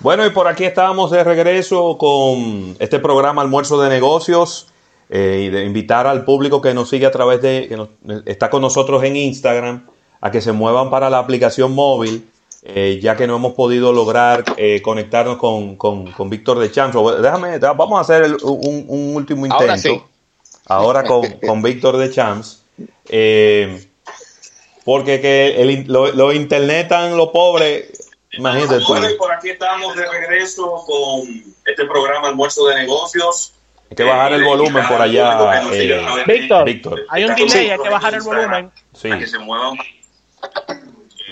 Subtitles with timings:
[0.00, 4.68] Bueno, y por aquí estamos de regreso con este programa Almuerzo de Negocios
[5.08, 7.88] eh, y de invitar al público que nos sigue a través de, que nos-
[8.26, 9.86] está con nosotros en Instagram,
[10.20, 12.28] a que se muevan para la aplicación móvil,
[12.62, 16.96] eh, ya que no hemos podido lograr eh, conectarnos con, con, con Víctor de Champs.
[17.22, 19.62] Déjame, vamos a hacer el- un, un último intento.
[19.64, 20.02] Ahora sí.
[20.66, 22.62] Ahora con, con Víctor de Champs.
[23.08, 23.86] Eh,
[24.84, 27.95] porque que el, lo, lo internetan los pobres,
[28.36, 28.86] imagínate tú.
[28.88, 31.28] Bueno, y por aquí estamos de regreso con
[31.64, 33.52] este programa Almuerzo de Negocios.
[33.90, 37.06] Hay que bajar el Eh, volumen por al allá, eh, Víctor, Víctor.
[37.08, 38.72] hay un delay, hay que bajar el volumen.
[38.92, 39.08] Sí.
[39.08, 39.76] Para que se muevan.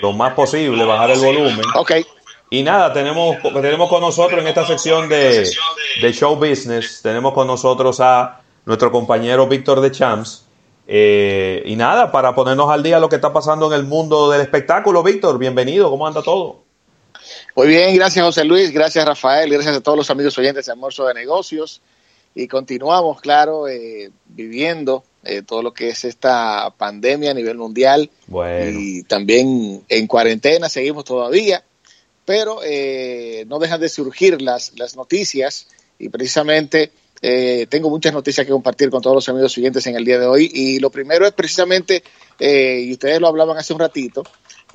[0.01, 1.61] Lo más posible, bajar el volumen.
[1.75, 1.91] Ok.
[2.49, 5.49] Y nada, tenemos, tenemos con nosotros en esta sección de,
[6.01, 10.45] de show business, tenemos con nosotros a nuestro compañero Víctor de Champs.
[10.87, 14.41] Eh, y nada, para ponernos al día lo que está pasando en el mundo del
[14.41, 16.64] espectáculo, Víctor, bienvenido, ¿cómo anda todo?
[17.55, 21.05] Muy bien, gracias José Luis, gracias Rafael, gracias a todos los amigos oyentes de Almuerzo
[21.05, 21.81] de Negocios.
[22.35, 28.09] Y continuamos, claro, eh, viviendo eh, todo lo que es esta pandemia a nivel mundial.
[28.27, 31.63] Bueno, Y también en cuarentena seguimos todavía,
[32.25, 35.67] pero eh, no dejan de surgir las, las noticias
[35.97, 40.05] y precisamente eh, tengo muchas noticias que compartir con todos los amigos siguientes en el
[40.05, 40.51] día de hoy.
[40.53, 42.03] Y lo primero es precisamente,
[42.39, 44.23] eh, y ustedes lo hablaban hace un ratito,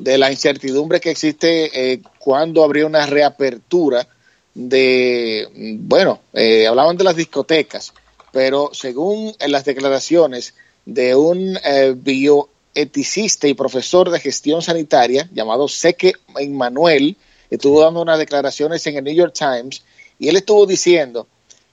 [0.00, 4.08] de la incertidumbre que existe eh, cuando habría una reapertura
[4.54, 5.46] de,
[5.78, 7.92] bueno, eh, hablaban de las discotecas,
[8.32, 10.54] pero según en las declaraciones
[10.86, 17.16] de un eh, bioeticista y profesor de gestión sanitaria llamado Seque Emmanuel,
[17.50, 19.82] estuvo dando unas declaraciones en el New York Times
[20.18, 21.26] y él estuvo diciendo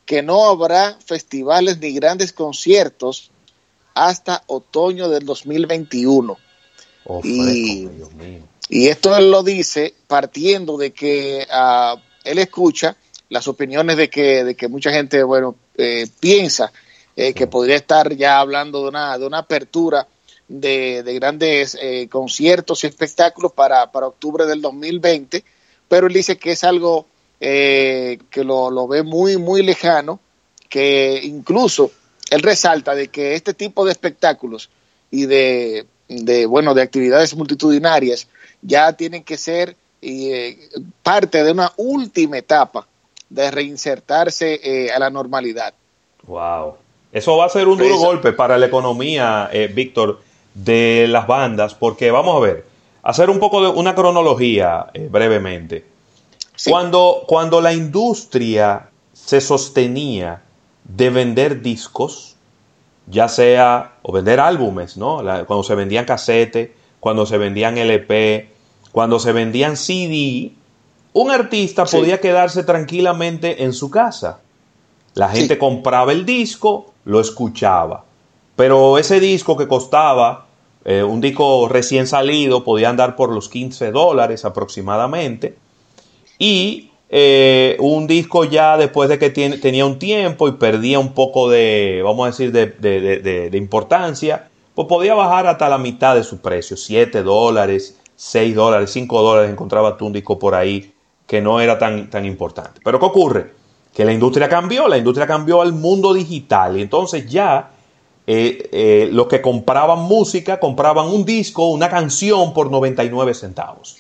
[0.05, 3.31] que no habrá festivales ni grandes conciertos
[3.93, 6.37] hasta otoño del 2021.
[7.07, 8.43] Oh, y- fresco, Dios mío.
[8.69, 12.95] Y esto él lo dice partiendo de que ah, él escucha
[13.29, 16.71] las opiniones de que, de que mucha gente, bueno, eh, piensa
[17.15, 20.07] eh, que podría estar ya hablando de una, de una apertura
[20.47, 25.43] de, de grandes eh, conciertos y espectáculos para, para octubre del 2020,
[25.87, 27.05] pero él dice que es algo
[27.39, 30.19] que lo, lo ve muy, muy lejano,
[30.69, 31.91] que incluso
[32.31, 34.71] él resalta de que este tipo de espectáculos
[35.11, 38.27] y de, de bueno, de actividades multitudinarias
[38.61, 40.69] ya tienen que ser eh,
[41.03, 42.87] parte de una última etapa
[43.29, 45.73] de reinsertarse eh, a la normalidad.
[46.23, 46.75] Wow.
[47.11, 48.05] Eso va a ser un duro Eso.
[48.05, 50.21] golpe para la economía, eh, Víctor,
[50.53, 52.65] de las bandas, porque vamos a ver,
[53.03, 55.85] hacer un poco de una cronología eh, brevemente.
[56.55, 56.71] Sí.
[56.71, 60.41] Cuando, cuando la industria se sostenía
[60.83, 62.36] de vender discos,
[63.07, 65.21] ya sea, o vender álbumes, ¿no?
[65.23, 68.49] La- cuando se vendían casetes, cuando se vendían LP,
[68.91, 70.51] cuando se vendían CD,
[71.13, 71.97] un artista Sí.
[71.97, 74.39] podía quedarse tranquilamente en su casa.
[75.13, 75.59] La gente Sí.
[75.59, 78.03] compraba el disco, lo escuchaba.
[78.55, 80.45] Pero ese disco que costaba,
[80.85, 85.57] eh, un disco recién salido, podía andar por los 15 dólares aproximadamente.
[86.39, 91.49] Y eh, un disco ya después de que tenía un tiempo y perdía un poco
[91.49, 96.75] de, vamos a decir, de, importancia, pues podía bajar hasta la mitad de su precio,
[96.75, 100.93] 7 dólares, 6 dólares, 5 dólares, encontrabas tú un disco por ahí
[101.25, 102.81] que no era tan, tan importante.
[102.83, 103.51] Pero ¿qué ocurre?
[103.93, 107.71] Que la industria cambió, la industria cambió al mundo digital y entonces ya
[108.29, 113.97] eh, eh, los que compraban música compraban un disco, una canción por 99 centavos.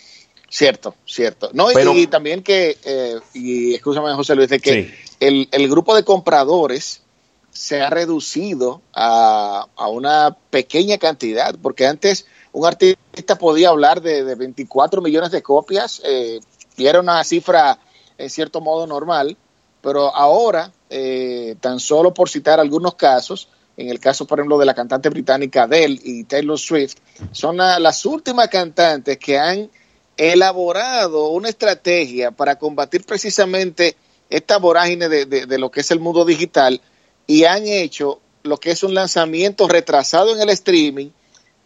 [0.49, 1.49] Cierto, cierto.
[1.53, 4.93] No, y- también que, eh, y escúchame José Luis, de que Sí.
[5.19, 7.01] el, el grupo de compradores
[7.51, 14.23] se ha reducido a, a una pequeña cantidad, porque antes un artista podía hablar de,
[14.23, 16.39] de 24 millones de copias eh,
[16.77, 17.79] y era una cifra
[18.17, 19.35] en cierto modo normal,
[19.81, 24.65] pero ahora, eh, tan solo por citar algunos casos, en el caso, por ejemplo, de
[24.65, 26.95] la cantante británica Adele y Taylor Swift,
[27.31, 29.69] son la- las últimas cantantes que han
[30.17, 33.95] elaborado una estrategia para combatir precisamente
[34.29, 36.81] esta vorágine de, de- de lo que es el mundo digital
[37.27, 41.09] y han hecho lo que es un lanzamiento retrasado en el streaming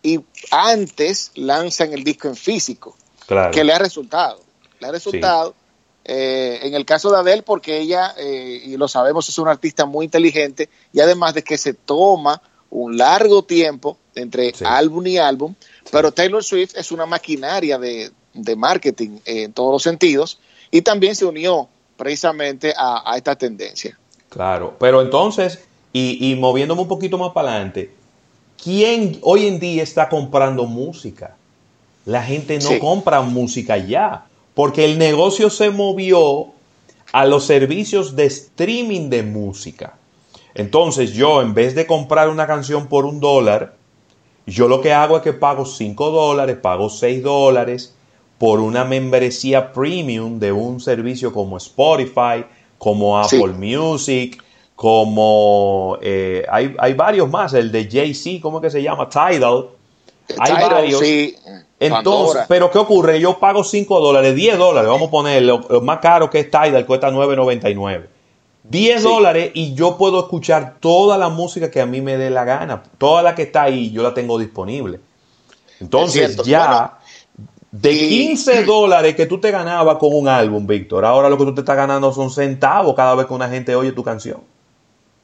[0.04, 0.20] y
[0.52, 2.96] antes lanzan el disco en físico,
[3.28, 3.52] Claro.
[3.52, 4.40] que le ha resultado.
[4.80, 5.56] Le ha resultado.
[6.04, 9.86] eh, en el caso de Adele, porque ella, eh, y lo sabemos, es una artista
[9.86, 12.42] muy inteligente y además de que se toma
[12.72, 14.64] un largo tiempo entre Sí.
[14.68, 15.54] álbum y álbum,
[15.92, 20.40] pero Taylor Swift es una maquinaria de, de marketing en todos los sentidos
[20.72, 21.68] y también se unió
[21.98, 23.98] precisamente a, a esta tendencia.
[24.30, 25.60] Claro, pero entonces,
[25.94, 27.92] y, y moviéndome un poquito más para adelante,
[28.64, 31.36] ¿quién hoy en día está comprando música?
[32.06, 32.80] La gente no Sí.
[32.80, 34.26] compra música ya,
[34.56, 36.48] porque el negocio se movió
[37.12, 39.96] a los servicios de streaming de música.
[40.56, 43.76] Entonces yo, en vez de comprar una canción por un dólar,
[44.46, 47.94] yo lo que hago es que pago 5 dólares, pago 6 dólares
[48.42, 52.44] por una membresía premium de un servicio como Spotify,
[52.80, 54.44] como Apple Music,
[54.76, 59.08] como eh, hay, hay, varios más, el de Jay-Z, ¿cómo es que se llama?
[59.08, 59.68] Tidal.
[60.40, 61.00] Hay varios.
[61.02, 61.36] Sí.
[61.80, 63.20] Entonces, pero ¿qué ocurre?
[63.20, 66.88] Yo pago 5 dólares, 10 dólares, vamos a poner, lo, más caro que es Tidal
[66.88, 68.08] cuesta 9.99.
[68.64, 72.44] 10 dólares y yo puedo escuchar toda la música que a mí me dé la
[72.44, 72.82] gana.
[72.98, 75.00] Toda la que está ahí, yo la tengo disponible.
[75.80, 77.01] Entonces ya
[77.72, 81.56] de 15 dólares que tú te ganabas con un álbum, Víctor, ahora lo que tú
[81.56, 84.42] te estás ganando son centavos cada vez que una gente oye tu canción.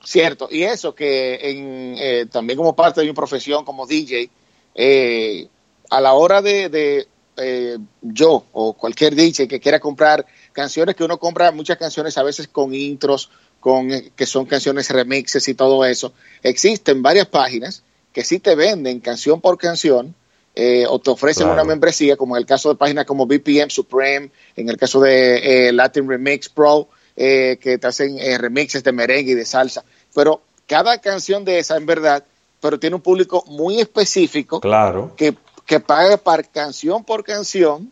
[0.04, 4.30] Cierto, y eso que en, eh, también como parte de mi profesión como DJ,
[4.76, 5.48] eh,
[5.90, 11.20] a la hora de, eh, yo o cualquier DJ que quiera comprar canciones, que uno
[11.20, 13.30] compra muchas canciones a veces con intros,
[13.60, 17.84] con que son canciones remixes y todo eso, existen varias páginas
[18.14, 20.16] que sí te venden canción por canción
[20.60, 24.32] eh, o te ofrecen una membresía, como en el caso de páginas como BPM Supreme,
[24.56, 29.34] en el caso de eh, Latin Remix Pro, eh, que te hacen remixes de merengue
[29.34, 29.84] y de salsa.
[30.16, 32.24] Pero cada canción de esa, en verdad,
[32.60, 35.14] pero tiene un público muy específico claro.
[35.16, 35.38] que,
[35.68, 37.92] que paga por canción por canción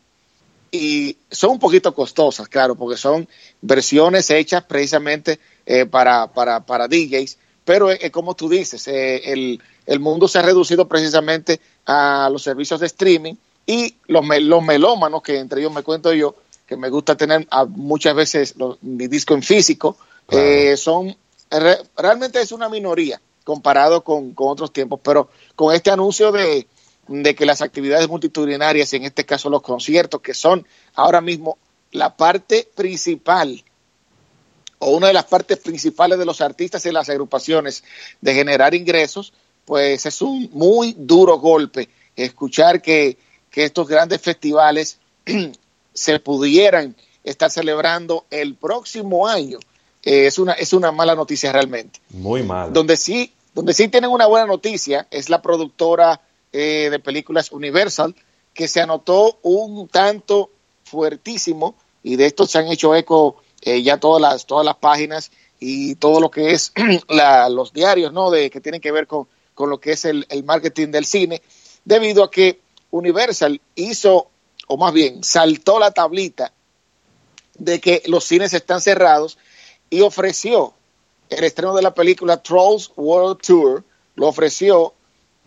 [0.71, 3.27] y son un poquito costosas, claro, porque son
[3.62, 5.39] versiones hechas precisamente
[5.91, 10.88] para, para, para DJs, pero es como tú dices, el, el mundo se ha reducido
[10.88, 13.36] precisamente a los servicios de streaming
[13.66, 16.36] y los, los melómanos, que entre ellos me cuento yo,
[16.66, 19.98] que me gusta tener muchas veces mi disco en físico,
[20.30, 21.16] eh, son
[21.96, 26.68] realmente es una minoría comparado con, otros tiempos, pero con este anuncio de,
[27.08, 30.66] de que las actividades multitudinarias, y en este caso los conciertos, que son
[30.96, 31.58] ahora mismo
[31.92, 33.64] la parte principal
[34.80, 37.84] o una de las partes principales de los artistas y las agrupaciones
[38.22, 39.32] de generar ingresos,
[39.65, 43.17] pues es un muy duro golpe escuchar que,
[43.53, 45.00] estos grandes festivales
[45.94, 49.59] se pudieran estar celebrando el próximo año.
[50.03, 52.01] Eh, es, una, es una mala noticia realmente.
[52.09, 52.73] Muy mal.
[52.73, 56.19] Donde sí, donde sí tienen una buena noticia es la productora
[56.51, 58.13] eh, de películas Universal,
[58.53, 60.50] que se anotó un tanto
[60.83, 65.31] fuertísimo, y de esto se han hecho eco eh, ya todas las, todas las páginas
[65.62, 66.73] y todo lo que es
[67.50, 68.31] los diarios, ¿no?
[68.31, 71.42] De, que tienen que ver con, con lo que es el, marketing del cine,
[71.86, 72.60] debido a que
[72.92, 74.28] Universal hizo,
[74.68, 76.54] o más bien, saltó la tablita
[77.57, 79.38] de que los cines están cerrados
[79.90, 80.74] y ofreció
[81.30, 83.84] el estreno de la película Trolls World Tour,
[84.16, 84.94] lo ofreció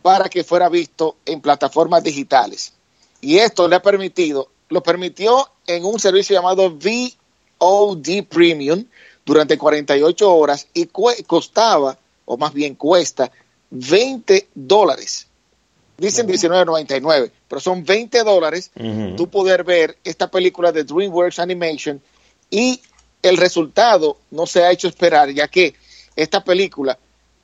[0.02, 2.72] para que fuera visto en plataformas digitales.
[3.20, 8.84] Y esto le ha permitido, lo permitió en un servicio llamado VOD Premium
[9.25, 13.31] durante 48 horas y costaba, o más bien cuesta,
[13.70, 15.26] 20 dólares.
[15.96, 18.70] Dicen 19.99, pero son 20 dólares.
[19.16, 22.00] Tú poder ver esta película de DreamWorks Animation
[22.50, 22.80] y
[23.22, 25.74] el resultado no se ha hecho esperar, ya que
[26.14, 26.98] esta película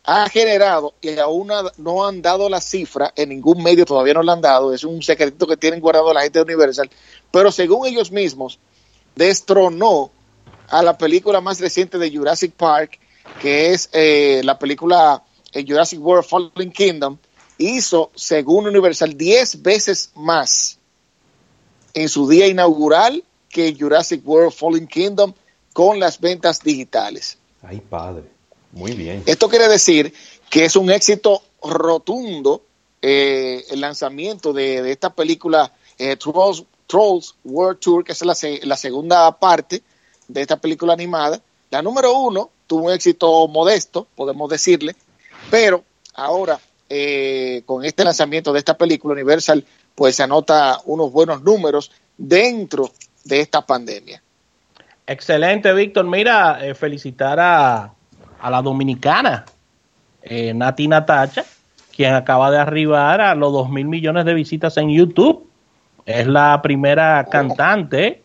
[0.04, 4.34] ha generado y aún no han dado la cifra, en ningún medio todavía no la
[4.34, 6.90] han dado, es un secreto que tienen guardado la gente de Universal,
[7.30, 8.58] pero según ellos mismos,
[9.16, 10.10] destronó
[10.68, 12.98] a la película más reciente de Jurassic Park,
[13.40, 15.22] que es eh, la película
[15.62, 17.18] Jurassic World Fallen Kingdom
[17.58, 20.78] hizo, según Universal, 10 veces más
[21.92, 25.32] en su día inaugural que Jurassic World Fallen Kingdom
[25.72, 27.38] con las ventas digitales.
[27.62, 28.24] Ay, padre.
[28.72, 29.22] Muy bien.
[29.26, 30.12] Esto quiere decir
[30.50, 32.62] que es un éxito rotundo
[33.00, 39.30] eh, el lanzamiento de, esta película eh, Trolls, World Tour, que es la, la segunda
[39.38, 39.82] parte
[40.26, 41.40] de esta película animada.
[41.70, 44.96] La número uno tuvo un éxito modesto, podemos decirle,
[45.50, 45.84] pero
[46.14, 46.58] ahora,
[46.88, 52.90] eh, con este lanzamiento de esta película, Universal pues se anota unos buenos números dentro
[53.24, 54.22] de esta pandemia.
[55.06, 56.06] Excelente, Víctor.
[56.06, 57.92] Mira, eh, felicitar a,
[58.42, 59.44] la dominicana,
[60.22, 61.44] eh, Nati Natacha,
[61.94, 65.48] quien acaba de arribar a los 2 mil millones de visitas en YouTube.
[66.04, 68.22] Es la primera cantante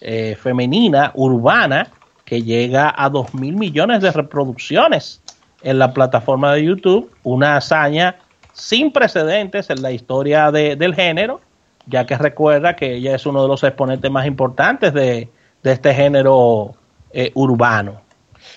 [0.00, 1.88] eh, femenina urbana
[2.24, 5.21] que llega a 2 mil millones de reproducciones
[5.62, 8.16] en la plataforma de YouTube, una hazaña
[8.52, 11.40] sin precedentes en la historia del género,
[11.86, 15.28] ya que recuerda que ella es uno de los exponentes más importantes de,
[15.62, 16.74] este género
[17.12, 18.02] eh, urbano.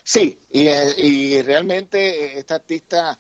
[0.04, 3.18] Sí, y, eh, realmente eh, esta artista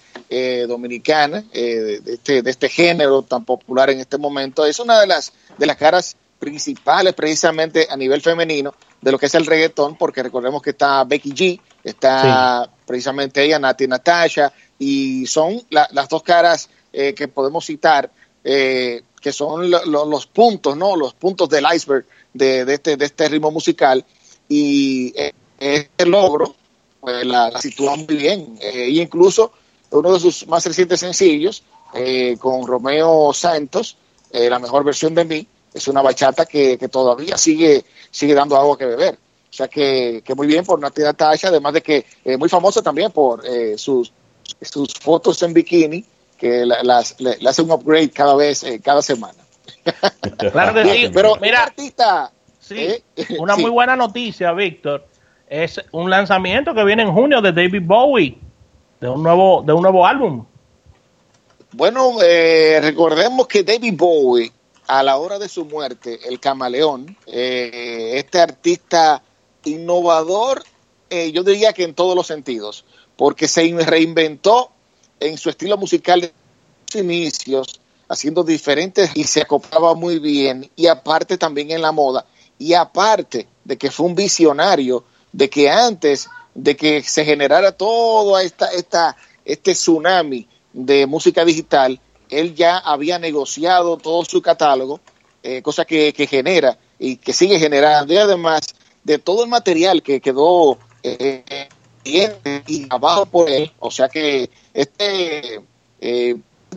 [0.67, 5.31] dominicana de, este, de este género tan popular en este momento es una de las,
[5.57, 10.23] de las caras principales precisamente a nivel femenino de lo que es el reggaetón, porque
[10.23, 16.69] recordemos que está Becky G, está precisamente ella, Nati Natasha, y son las dos caras
[16.91, 18.09] eh, que podemos citar,
[18.43, 20.95] eh, que son los puntos, ¿no?
[20.95, 24.05] Los puntos del iceberg de, este, de este ritmo musical.
[24.47, 26.55] Y eh, este logro
[26.99, 28.59] pues, la, sitúa muy bien.
[28.61, 29.51] y incluso
[29.91, 31.63] uno de sus más recientes sencillos,
[32.39, 33.97] con Romeo Santos,
[34.31, 38.85] la mejor versión de mí, es una bachata que, todavía sigue, sigue dando agua que
[38.85, 39.17] beber.
[39.55, 43.09] O sea que, muy bien por Nati Natasha, además de que es muy famosa también
[43.11, 43.41] por
[43.77, 44.11] sus,
[44.61, 46.03] sus fotos en bikini,
[46.37, 49.39] que las, le, hace un upgrade cada vez, eh, cada semana.
[50.51, 53.03] Claro que sí, pero mira, artista, sí, eh,
[53.39, 55.05] una muy buena noticia, Víctor,
[55.47, 58.37] es un lanzamiento que viene en junio de David Bowie,
[58.99, 60.45] de un nuevo, de un nuevo álbum.
[61.71, 64.51] Bueno, eh, recordemos que David Bowie,
[64.87, 69.21] a la hora de su muerte, el camaleón, este artista
[69.65, 70.63] innovador,
[71.09, 72.83] yo diría que en todos los sentidos,
[73.15, 74.71] porque se reinventó
[75.19, 76.33] en su estilo musical de
[76.91, 82.25] sus inicios, haciendo diferentes y se acoplaba muy bien, y aparte también en la moda,
[82.59, 88.39] y aparte de que fue un visionario, de que antes de que se generara todo
[88.39, 94.99] esta, esta, este tsunami de música digital, él ya había negociado todo su catálogo,
[95.43, 98.73] eh, cosa que, genera y que sigue generando, y además
[99.05, 101.69] de todo el material que quedó eh,
[102.03, 105.61] y abajo por él, o sea que este,
[106.01, 106.35] eh,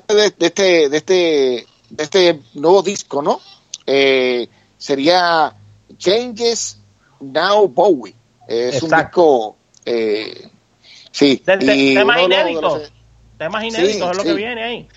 [0.08, 3.40] de, este, de, este, de este nuevo disco, ¿no?
[3.86, 5.54] Eh, sería
[5.96, 6.78] Changes
[7.20, 8.14] Now Bowie.
[8.46, 10.48] Es un disco, eh,
[11.10, 11.42] sí.
[11.60, 12.92] y temas inéditos.
[13.36, 14.88] temas inéditos es lo que viene ahí.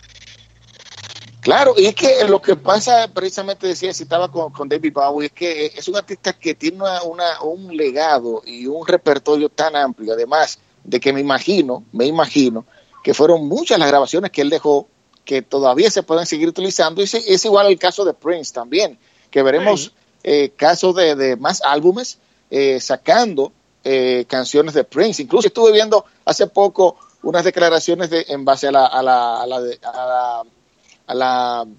[1.41, 5.25] Claro, y es que lo que pasa, precisamente decía, si estaba con, con, David Bowie,
[5.25, 10.13] es que es un artista que tiene una, un legado y un repertorio tan amplio,
[10.13, 12.63] además de que me imagino, me imagino,
[13.03, 14.87] que fueron muchas las grabaciones que él dejó
[15.25, 18.99] que todavía se pueden seguir utilizando, y es igual al caso de Prince también,
[19.31, 19.93] que veremos
[20.23, 22.19] eh, casos de, más álbumes
[22.51, 23.51] eh, sacando
[23.83, 25.23] eh, canciones de Prince.
[25.23, 29.47] Incluso estuve viendo hace poco unas declaraciones de, en base a la, a la, a
[29.47, 30.43] la a la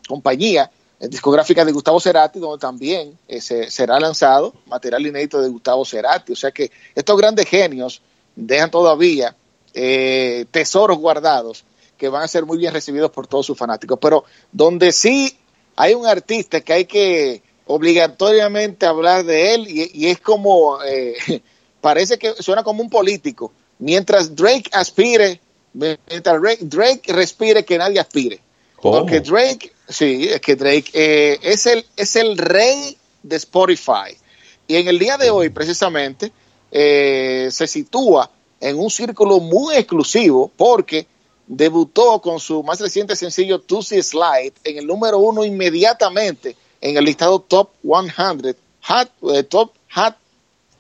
[0.09, 0.71] compañía
[1.01, 6.33] discográfica de Gustavo Cerati, donde también eh, será lanzado material inédito de Gustavo Cerati.
[6.33, 8.03] O sea que estos grandes genios
[8.37, 9.35] dejan todavía
[9.75, 11.65] eh, tesoros guardados
[11.97, 13.99] que van a ser muy bien recibidos por todos sus fanáticos.
[14.01, 15.37] Pero donde sí
[15.77, 21.15] hay un artista que hay que obligatoriamente hablar de él y, es como, eh,
[21.81, 23.53] parece que suena como un político.
[23.79, 25.41] Mientras Drake aspire,
[25.73, 28.41] mientras Drake respire, que nadie aspire.
[28.83, 34.19] Porque Drake, sí, es que Drake eh, es, el, es el rey de Spotify.
[34.67, 36.33] Y en el día de hoy, precisamente,
[36.73, 38.29] eh, se sitúa
[38.61, 41.07] en un círculo muy exclusivo porque
[41.47, 47.05] debutó con su más reciente sencillo Tuesday Slide en el número uno inmediatamente en el
[47.05, 50.17] listado Top 100, Hot, eh, Top Hot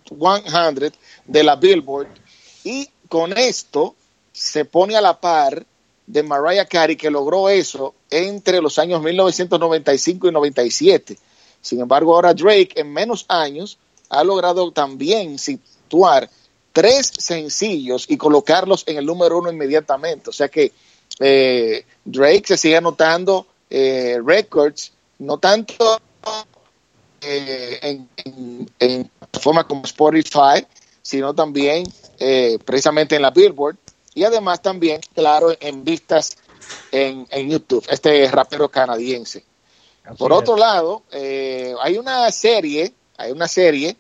[0.09, 0.92] 100
[1.26, 2.09] de la Billboard.
[2.64, 3.94] Y con esto
[4.32, 5.64] se pone a la par
[6.12, 11.19] de Mariah Carey que logró eso entre los años 1995 y 97.
[11.62, 13.78] Sin embargo, ahora Drake en menos años
[14.11, 16.28] ha logrado también situar
[16.73, 20.28] tres sencillos y colocarlos en el número uno inmediatamente.
[20.28, 20.73] O sea que
[21.19, 25.99] eh, Drake se sigue anotando eh, records, no tanto
[27.23, 30.66] eh, en, en, forma como Spotify,
[31.00, 31.85] sino también
[32.64, 33.76] precisamente en la Billboard
[34.14, 36.37] y además también, claro, en vistas
[36.90, 39.45] en, YouTube, este rapero canadiense.
[40.19, 43.97] Por otro lado, eh, hay una serie, hay una serie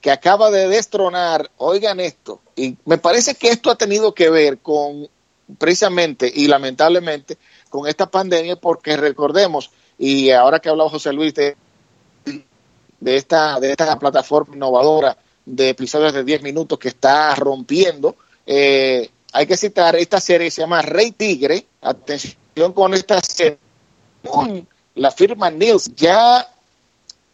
[0.00, 4.58] que acaba de destronar, oigan esto, y me parece que esto ha tenido que ver
[4.58, 5.08] con
[5.58, 7.38] precisamente y lamentablemente
[7.70, 11.56] con esta pandemia, porque recordemos, y ahora que ha hablado José Luis de,
[13.00, 18.16] de, esta, de esta plataforma innovadora de episodios de 10 minutos que está rompiendo,
[18.46, 21.66] eh, hay que citar esta serie, se llama Rey Tigre.
[21.82, 23.58] Atención con esta serie.
[24.94, 26.48] La firma Niels ya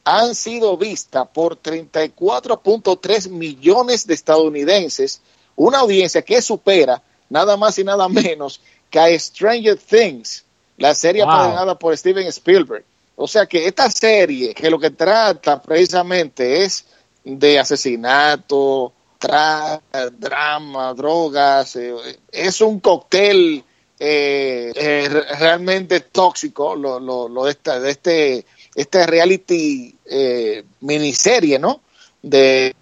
[0.02, 5.20] han sido vistas por 34.3 millones de estadounidenses,
[5.56, 10.42] una audiencia que supera nada más y nada menos que a Stranger Things,
[10.78, 11.76] la serie wow.
[11.76, 12.82] por Steven Spielberg.
[13.14, 16.86] O sea que esta serie, que lo que trata precisamente es
[17.22, 21.94] de asesinato, drama, drogas, eh,
[22.32, 23.64] es un cóctel
[24.02, 25.08] eh, eh,
[25.38, 31.82] realmente tóxico lo, lo, de, esta, de, este, esta reality eh, miniserie, ¿no?
[32.22, 32.74] De,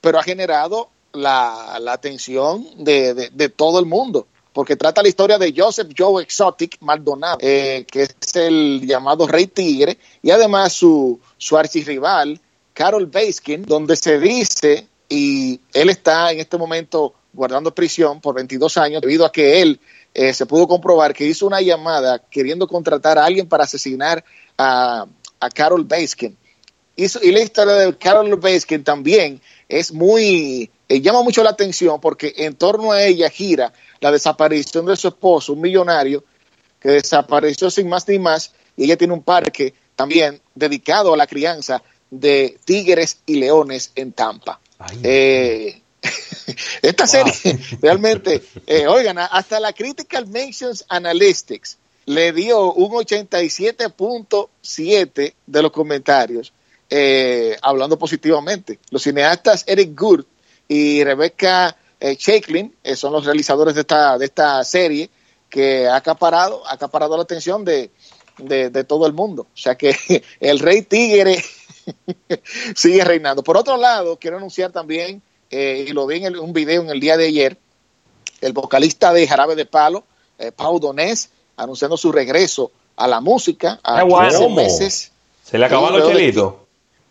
[0.00, 5.52] pero ha generado la, atención de, de, todo el mundo, porque trata la historia de
[5.54, 12.40] Joseph Joe Exotic Maldonado, que es el llamado Rey Tigre, y además su, su archirrival,
[12.74, 18.76] Carol Baskin, donde se dice, y él está en este momento guardando prisión por 22
[18.76, 19.80] años, debido a que él
[20.14, 24.24] eh, se pudo comprobar que hizo una llamada queriendo contratar a alguien para asesinar
[24.58, 25.06] a,
[25.54, 26.36] Carol Baskin.
[26.94, 32.32] y la historia de Carol Baskin también es muy, eh, llama mucho la atención porque
[32.36, 36.22] en torno a ella gira la desaparición de su esposo, un millonario
[36.78, 41.26] que desapareció sin más ni más, y ella tiene un parque también dedicado a la
[41.26, 44.60] crianza de tigres y leones en Tampa.
[45.02, 45.80] Eh,
[46.82, 47.32] esta serie
[47.80, 56.52] realmente, eh, oigan, hasta la Critical Mentions Analytics le dio un 87.7 de los comentarios
[56.90, 58.78] eh, hablando positivamente.
[58.90, 60.26] Los cineastas Eric Gould
[60.68, 62.18] y Rebecca eh,
[62.94, 65.08] son los realizadores de esta, de esta serie
[65.48, 67.90] que ha acaparado, ha acaparado la atención de,
[68.36, 69.46] de todo el mundo.
[69.54, 69.96] O sea que
[70.40, 71.42] el rey tigre
[72.74, 73.42] sigue reinando.
[73.42, 77.00] Por otro lado, quiero anunciar también eh, y lo vi en un video en el
[77.00, 77.56] día de ayer,
[78.40, 80.04] el vocalista de Jarabe de Palo,
[80.38, 85.12] eh, Pau Donés, anunciando su regreso a la música a 15 meses.
[85.44, 86.66] ¿Se le acabó el chelito?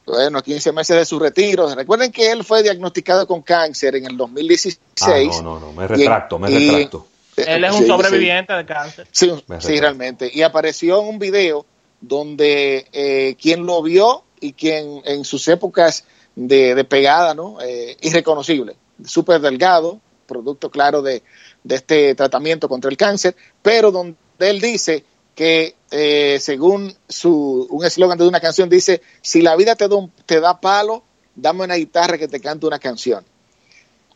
[0.05, 1.73] Bueno, 15 meses de su retiro.
[1.73, 4.79] Recuerden que él fue diagnosticado con cáncer en el 2016.
[5.01, 7.07] Ah, no, no, no, me retracto, me retracto.
[7.37, 9.07] Él es un sobreviviente de cáncer.
[9.11, 10.29] Sí, sí, realmente.
[10.33, 11.65] Y apareció en un video
[12.01, 16.03] donde eh, quien lo vio y quien en sus épocas
[16.35, 17.61] de, pegada, ¿no?
[17.61, 21.23] Eh, irreconocible, súper delgado, producto claro de,
[21.69, 25.05] este tratamiento contra el cáncer, pero donde él dice
[25.35, 29.87] que eh, según su, un eslogan de una canción dice, si la vida te,
[30.25, 31.03] te da palo,
[31.35, 33.23] dame una guitarra que te cante una canción.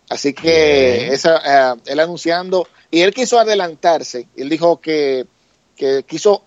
[0.09, 5.25] Así que esa, eh, él anunciando, y él quiso adelantarse, él dijo que,
[5.75, 6.41] que quiso,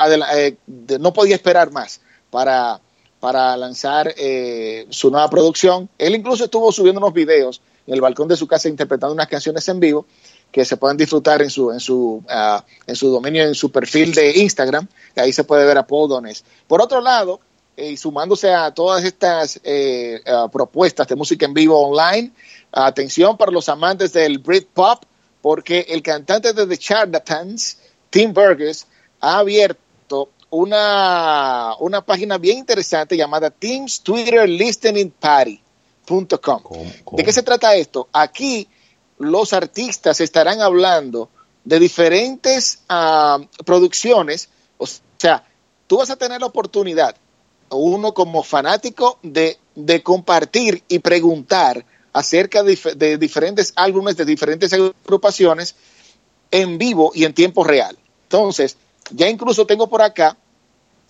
[0.67, 2.81] no podía esperar más para
[3.21, 5.89] para lanzar eh, su nueva producción.
[5.99, 9.67] Él incluso estuvo subiendo unos videos en el balcón de su casa interpretando unas canciones
[9.69, 10.07] en vivo
[10.53, 14.15] que se pueden disfrutar en su en su uh, en su dominio en su perfil
[14.15, 16.11] de Instagram ahí se puede ver a Paul.
[16.67, 17.41] Por otro lado
[17.77, 22.31] eh, y sumándose a todas estas eh, uh, propuestas de música en vivo online
[22.73, 25.05] atención para los amantes del Britpop
[25.43, 27.79] porque el cantante de The Charlatans
[28.11, 28.87] Tim Burgess
[29.21, 29.88] ha abierto
[30.51, 36.63] una, una página bien interesante llamada Teams Twitter Listening Party.com.
[37.13, 38.09] ¿De qué se trata esto?
[38.13, 38.69] Aquí
[39.19, 41.29] los artistas estarán hablando
[41.65, 44.87] de diferentes uh, producciones, o
[45.19, 45.45] sea,
[45.87, 47.15] tú vas a tener la oportunidad,
[47.71, 54.73] uno como fanático, de, de compartir y preguntar acerca de, de, diferentes álbumes de diferentes
[54.73, 55.75] agrupaciones
[56.51, 57.99] en vivo y en tiempo real.
[58.25, 58.79] Entonces,
[59.11, 60.37] ya incluso tengo por acá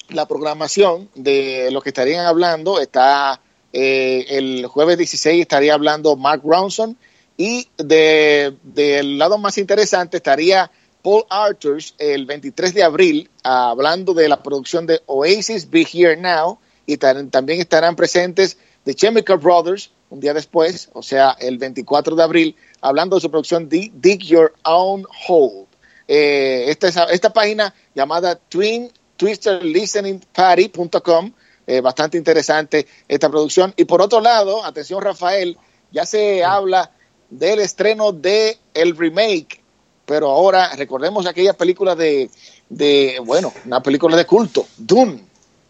[0.08, 2.80] la programación de lo que estarían hablando.
[2.80, 3.40] Está
[3.72, 6.96] eh, el jueves 16 estaría hablando Mark Ronson
[7.36, 10.70] y del lado más interesante estaría
[11.02, 16.58] Paul Arthurs el 23 de abril hablando de la producción de Oasis Be Here Now
[16.86, 22.22] y también estarán presentes The Chemical Brothers un día después, o sea, el 24 de
[22.22, 25.67] abril, hablando de su producción Dig Your Own Hole.
[26.08, 31.32] Eh, esta, esta página llamada Twin twisterlisteningparty.com.
[31.66, 33.74] Eh, bastante interesante esta producción.
[33.76, 35.58] Y por otro lado, atención Rafael,
[35.92, 36.90] ya se habla
[37.28, 39.60] del estreno de el remake,
[40.06, 42.30] pero ahora recordemos aquella película de,
[42.70, 45.22] de bueno, una película de culto, Dune,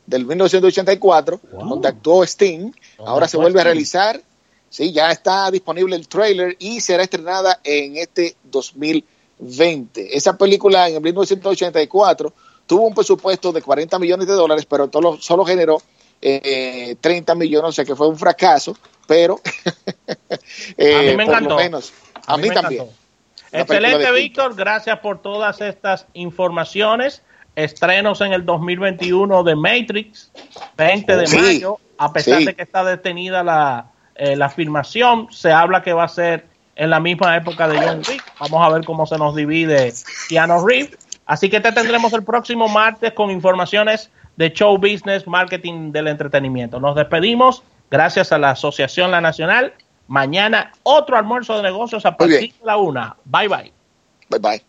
[0.06, 2.70] del 1984, donde actuó Sting.
[2.98, 4.22] Ahora se vuelve a realizar.
[4.70, 9.17] Sí, ya está disponible el trailer y será estrenada en este 2020.
[9.94, 12.32] Esa película en el 1984
[12.66, 15.80] tuvo un presupuesto de 40 millones de dólares, pero solo generó
[16.20, 19.40] eh, 30 millones, o sea que fue un fracaso, pero
[20.76, 21.56] eh, a mí me encantó.
[21.56, 21.92] menos,
[22.26, 22.86] a, mí, también.
[23.52, 27.22] Excelente, Víctor, gracias por todas estas informaciones.
[27.56, 30.30] Estrenos en el 2021 de Matrix,
[30.76, 35.82] 20 de mayo, a pesar de que está detenida la, eh, la filmación, se habla
[35.82, 36.46] que va a ser
[36.78, 38.24] en la misma época de John Wick.
[38.38, 39.92] Vamos a ver cómo se nos divide
[40.28, 40.96] Keanu Reeves.
[41.26, 46.80] Así que te tendremos el próximo martes con informaciones de show business, marketing del entretenimiento.
[46.80, 49.74] Nos despedimos gracias a la Asociación La Nacional.
[50.06, 53.16] Mañana otro almuerzo de negocios a partir de la una.
[53.24, 53.72] Bye bye.
[54.30, 54.67] Bye bye.